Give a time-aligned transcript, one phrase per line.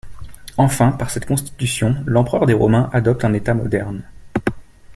[0.57, 4.01] Enfin, par cette constitution, l’Empereur des Romains adopte un État moderne.